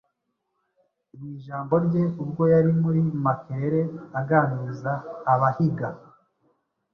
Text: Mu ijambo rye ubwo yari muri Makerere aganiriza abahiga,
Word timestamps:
Mu 1.15 1.25
ijambo 1.35 1.73
rye 1.85 2.03
ubwo 2.23 2.43
yari 2.53 2.71
muri 2.81 3.01
Makerere 3.23 3.81
aganiriza 4.19 4.91
abahiga, 5.33 5.87